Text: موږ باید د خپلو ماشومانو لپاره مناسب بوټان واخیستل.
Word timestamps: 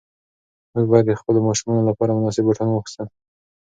موږ 0.73 0.85
باید 0.91 1.05
د 1.07 1.13
خپلو 1.19 1.39
ماشومانو 1.47 1.87
لپاره 1.89 2.15
مناسب 2.17 2.43
بوټان 2.45 2.69
واخیستل. 2.69 3.07